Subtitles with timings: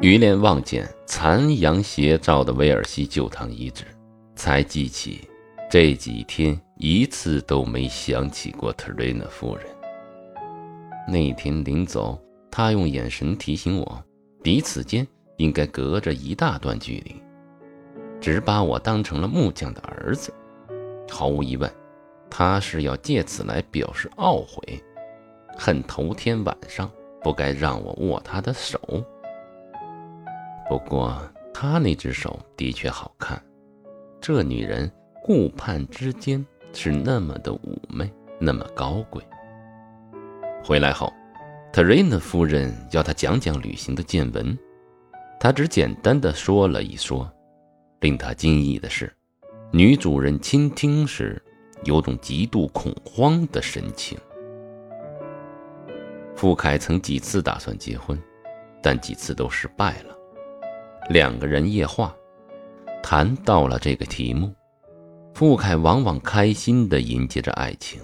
[0.00, 3.84] 于连望见残阳斜照的威尔西旧堂遗址，
[4.36, 5.28] 才记起
[5.68, 9.66] 这几天一次都没想起过特瑞娜夫人。
[11.08, 12.16] 那天临走，
[12.48, 14.04] 他用眼神提醒我，
[14.40, 15.04] 彼此间
[15.36, 17.16] 应该隔着一大段距离，
[18.20, 20.32] 只把我当成了木匠的儿子。
[21.10, 21.68] 毫无疑问，
[22.30, 24.80] 他是要借此来表示懊悔，
[25.58, 26.88] 恨头天晚上
[27.20, 28.78] 不该让我握他的手。
[30.68, 31.18] 不过，
[31.54, 33.42] 她那只手的确好看。
[34.20, 34.90] 这女人
[35.24, 37.58] 顾盼之间是那么的妩
[37.88, 39.22] 媚，那么高贵。
[40.62, 41.12] 回来后，
[41.72, 44.58] 特瑞娜夫人要他讲讲旅行的见闻，
[45.40, 47.30] 他只简单的说了一说。
[48.00, 49.12] 令他惊异的是，
[49.72, 51.42] 女主人倾听时
[51.84, 54.18] 有种极度恐慌的神情。
[56.36, 58.20] 傅凯曾几次打算结婚，
[58.82, 60.17] 但几次都失败了。
[61.08, 62.14] 两个人夜话，
[63.02, 64.54] 谈到了这个题目。
[65.32, 67.98] 傅凯往往开心地迎接着爱情，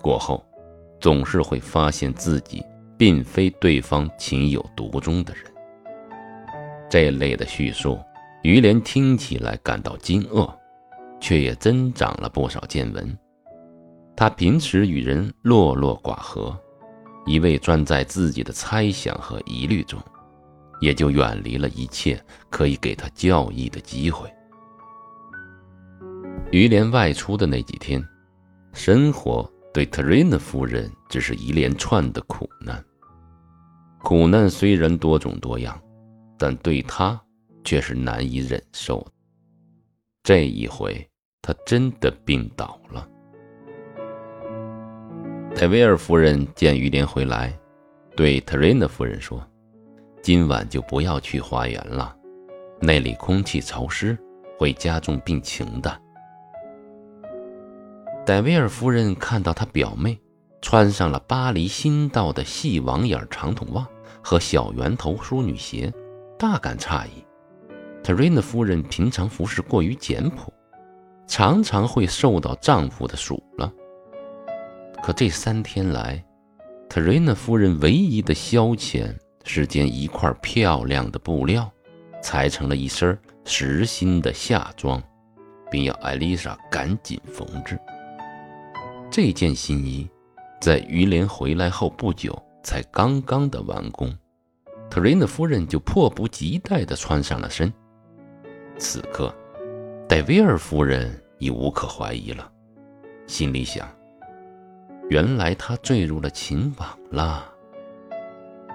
[0.00, 0.42] 过后，
[0.98, 2.64] 总是会发现自己
[2.96, 5.44] 并非对方情有独钟的人。
[6.88, 7.98] 这类的叙述，
[8.42, 10.50] 于连听起来感到惊愕，
[11.20, 13.18] 却也增长了不少见闻。
[14.16, 16.58] 他平时与人落落寡合，
[17.26, 20.00] 一味钻在自己的猜想和疑虑中。
[20.82, 24.28] 也就远离了一切可以给他教义的机会。
[26.50, 28.04] 于连外出的那几天，
[28.74, 32.84] 生活对特瑞娜夫人只是一连串的苦难。
[34.02, 35.80] 苦难虽然多种多样，
[36.36, 37.18] 但对她
[37.62, 39.06] 却是难以忍受。
[40.24, 41.08] 这一回，
[41.40, 43.08] 她真的病倒了。
[45.54, 47.56] 戴维尔夫人见于连回来，
[48.16, 49.40] 对特瑞娜夫人说。
[50.22, 52.14] 今晚就不要去花园了，
[52.80, 54.16] 那里空气潮湿，
[54.56, 56.00] 会加重病情的。
[58.24, 60.16] 戴维尔夫人看到她表妹
[60.60, 63.84] 穿上了巴黎新到的细网眼长筒袜
[64.22, 65.92] 和小圆头淑女鞋，
[66.38, 67.24] 大感诧异。
[68.04, 70.52] 特瑞娜夫人平常服饰过于简朴，
[71.26, 73.72] 常常会受到丈夫的数落。
[75.02, 76.24] 可这三天来，
[76.88, 79.12] 特瑞娜夫人唯一的消遣。
[79.44, 81.70] 是件一块漂亮的布料，
[82.22, 85.02] 裁成了一身实心的夏装，
[85.70, 87.78] 并要艾丽莎赶紧缝制。
[89.10, 90.08] 这件新衣
[90.60, 94.16] 在于连回来后不久才刚刚的完工，
[94.88, 97.72] 特瑞娜夫人就迫不及待地穿上了身。
[98.78, 99.34] 此刻，
[100.08, 102.50] 戴维尔夫人已无可怀疑了，
[103.26, 103.88] 心里想：
[105.10, 107.52] 原来她坠入了情网了。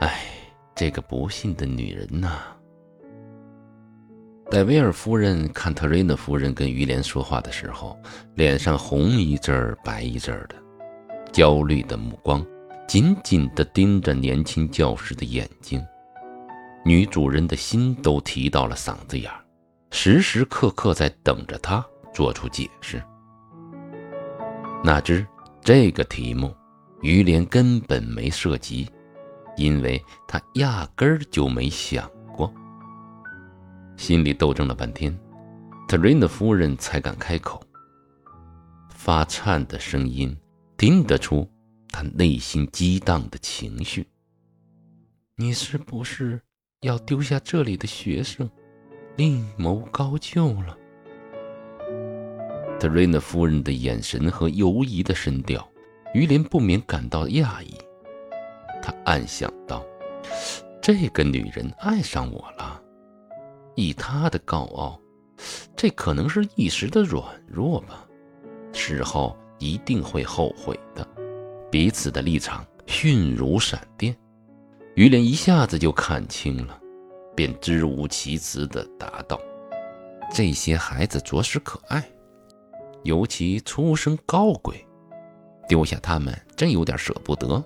[0.00, 0.35] 唉。
[0.76, 2.38] 这个不幸的女人呐！
[4.50, 7.98] 戴维尔夫人看特瑞娜夫人跟于连说话的时候，
[8.34, 10.54] 脸上红一阵儿白一阵儿的，
[11.32, 12.44] 焦虑的目光
[12.86, 15.82] 紧紧地盯着年轻教师的眼睛。
[16.84, 19.42] 女主人的心都提到了嗓子眼儿，
[19.92, 21.82] 时时刻刻在等着他
[22.12, 23.02] 做出解释。
[24.84, 25.26] 哪知
[25.62, 26.54] 这个题目，
[27.00, 28.86] 于连根本没涉及。
[29.56, 32.52] 因为他压根儿就没想过，
[33.96, 35.18] 心里斗争了半天，
[35.88, 37.62] 特瑞娜夫人才敢开口。
[38.90, 40.36] 发颤的声音
[40.76, 41.48] 听得出
[41.90, 44.06] 他内心激荡的情绪。
[45.36, 46.40] 你是不是
[46.80, 48.50] 要丢下这里的学生，
[49.16, 50.76] 另谋高就了？
[52.78, 55.66] 特瑞娜夫人的眼神和犹疑的声调，
[56.12, 57.74] 于连不免感到讶异。
[58.86, 59.84] 他暗想到
[60.80, 62.80] ：“这个女人爱上我了，
[63.74, 65.00] 以她的高傲，
[65.74, 68.06] 这可能是一时的软弱吧。
[68.72, 71.04] 事后一定会后悔的。”
[71.68, 74.16] 彼此的立场迅如闪电，
[74.94, 76.80] 于连一下子就看清了，
[77.34, 79.36] 便支吾其词地答道
[80.32, 82.08] ：“这些孩子着实可爱，
[83.02, 84.86] 尤其出身高贵，
[85.66, 87.60] 丢下他们真有点舍不得。”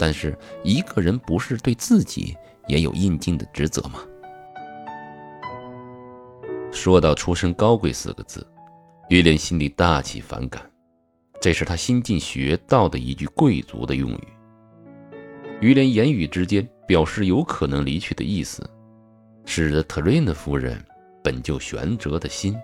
[0.00, 2.34] 但是一个人不是对自己
[2.68, 4.00] 也有应尽的职责吗？
[6.72, 8.46] 说到“出身高贵”四个字，
[9.10, 10.62] 于连心里大起反感。
[11.38, 14.28] 这是他新近学到的一句贵族的用语。
[15.60, 18.62] 于连言语之间表示有可能离去的意思，
[19.44, 20.82] 使得特瑞娜夫人
[21.22, 22.56] 本就悬着的心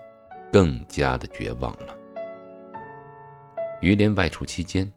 [0.51, 1.95] 更加的绝望了。
[3.81, 4.91] 于连外出期间，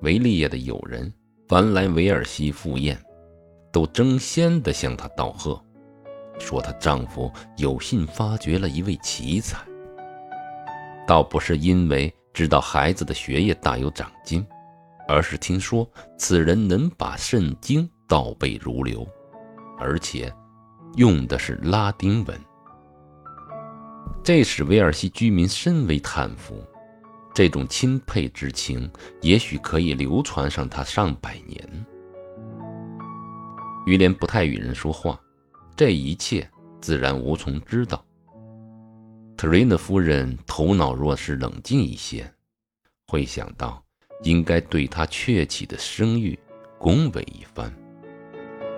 [0.00, 1.12] 维利亚的友人。
[1.54, 3.00] 凡来维尔西赴宴，
[3.70, 5.64] 都争先的向她道贺。
[6.36, 9.64] 说她丈夫有幸发掘了一位奇才，
[11.06, 14.44] 倒不是因为知道孩子的学业大有长进，
[15.06, 19.06] 而是听说此人能把圣经倒背如流，
[19.78, 20.34] 而且
[20.96, 22.36] 用的是拉丁文。
[24.24, 26.60] 这使威尔西居民深为叹服，
[27.34, 28.88] 这种钦佩之情
[29.20, 31.86] 也许可以流传上他上百年。
[33.86, 35.20] 于连不太与人说话，
[35.76, 36.48] 这一切
[36.80, 38.02] 自然无从知道。
[39.36, 42.32] 特瑞娜夫人头脑若是冷静一些，
[43.08, 43.82] 会想到
[44.22, 46.38] 应该对他确起的声誉
[46.78, 47.70] 恭维一番，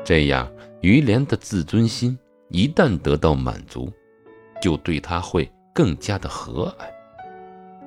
[0.02, 0.50] 这样
[0.80, 2.18] 于连的自尊心
[2.48, 3.92] 一旦得到满足。
[4.62, 6.86] 就对他会更加的和蔼，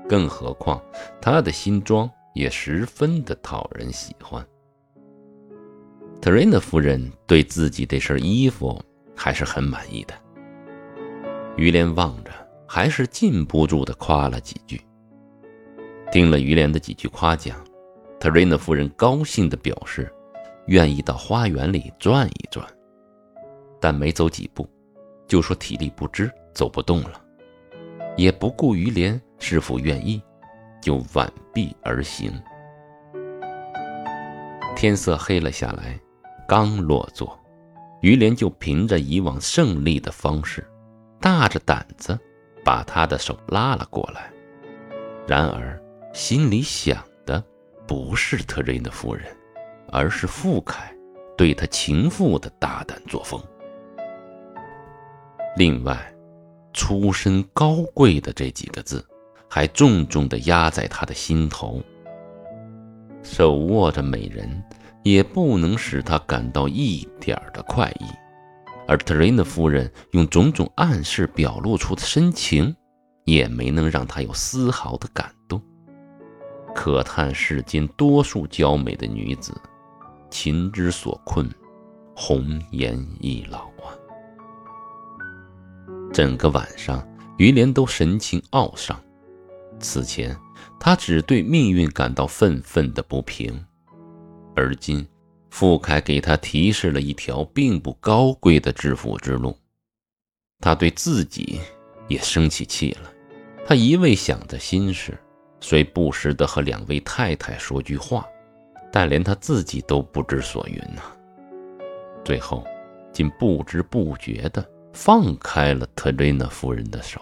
[0.09, 0.81] 更何况
[1.21, 4.45] 他的新装也十分的讨人喜欢。
[6.19, 8.81] 特瑞娜夫人对自己这身衣服
[9.15, 10.13] 还是很满意的。
[11.55, 12.31] 于连望着，
[12.67, 14.81] 还是禁不住的夸了几句。
[16.11, 17.63] 听了于连的几句夸奖，
[18.19, 20.11] 特瑞娜夫人高兴的表示，
[20.67, 22.67] 愿意到花园里转一转，
[23.79, 24.67] 但没走几步，
[25.27, 26.29] 就说体力不支。
[26.51, 27.21] 走不动了，
[28.17, 30.21] 也不顾于连是否愿意，
[30.81, 32.31] 就挽臂而行。
[34.75, 35.99] 天色黑了下来，
[36.47, 37.37] 刚落座，
[38.01, 40.65] 于连就凭着以往胜利的方式，
[41.19, 42.17] 大着胆子
[42.63, 44.31] 把他的手拉了过来。
[45.27, 45.81] 然而
[46.13, 47.43] 心里想的
[47.87, 49.25] 不是特瑞的夫人，
[49.91, 50.93] 而是傅凯
[51.37, 53.41] 对他情妇的大胆作风。
[55.55, 55.97] 另外。
[56.71, 59.03] 出身高贵的这几个字，
[59.49, 61.81] 还重重地压在他的心头。
[63.23, 64.63] 手握着美人，
[65.03, 68.05] 也不能使他感到一点的快意；
[68.87, 72.73] 而特瑞娜夫人用种种暗示表露出的深情，
[73.25, 75.61] 也没能让他有丝毫的感动。
[76.73, 79.53] 可叹世间多数娇美的女子，
[80.29, 81.49] 情之所困，
[82.15, 83.91] 红颜易老啊。
[86.13, 87.05] 整个晚上，
[87.37, 88.97] 于连都神情懊丧。
[89.79, 90.35] 此前，
[90.79, 93.65] 他只对命运感到愤愤的不平，
[94.55, 95.07] 而今，
[95.49, 99.57] 傅凯给他提示了一条并不高贵的致富之路，
[100.59, 101.59] 他对自己
[102.07, 103.11] 也生起气了。
[103.65, 105.17] 他一味想着心事，
[105.59, 108.25] 虽不时的和两位太太说句话，
[108.91, 111.01] 但连他自己都不知所云呐。
[112.25, 112.65] 最后，
[113.13, 114.67] 竟不知不觉的。
[114.91, 117.21] 放开了特瑞娜夫人的手，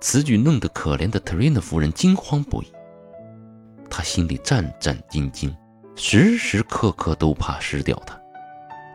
[0.00, 2.72] 此举弄得可怜的特瑞娜夫人惊慌不已。
[3.90, 5.54] 她心里战战兢兢，
[5.96, 8.18] 时时刻刻都怕失掉他。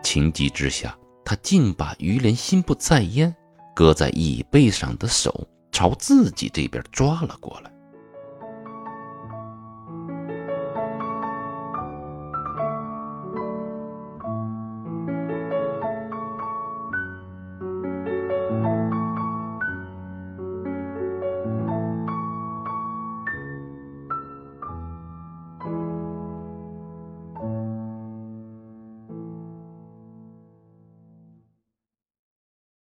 [0.03, 3.35] 情急之下，她竟把于连心不在焉、
[3.75, 7.71] 搁在椅背上的手朝自己这边抓了过来。